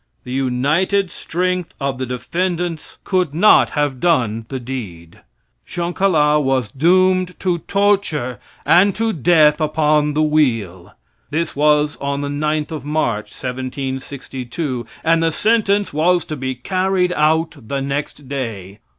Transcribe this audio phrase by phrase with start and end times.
[0.23, 5.19] The united strength of the defendants could not have done the deed.
[5.63, 10.95] Jean Calas was doomed to torture and to death upon the wheel.
[11.29, 17.13] This was on the 9th of March, 1762, and the sentence was to be carried
[17.13, 18.79] out the next day.